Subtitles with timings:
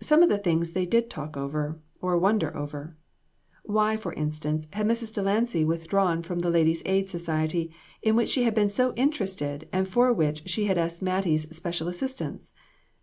[0.00, 2.96] Some of the things they did talk over, or wonder over.
[3.62, 5.12] Why, for instance, had Mrs.
[5.14, 7.70] Delancy withdrawn from the Ladies' Aid Society,
[8.00, 11.88] in which she had been so interested and for which she had asked Mattie's special
[11.88, 12.54] assistance